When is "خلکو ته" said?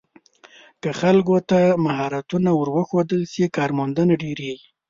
1.01-1.59